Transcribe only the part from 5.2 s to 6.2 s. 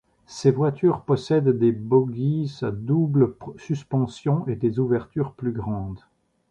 plus grandes.